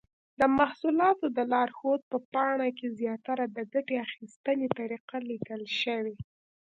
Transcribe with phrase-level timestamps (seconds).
[0.39, 6.15] د محصولاتو د لارښود په پاڼه کې زیاتره د ګټې اخیستنې طریقه لیکل شوې.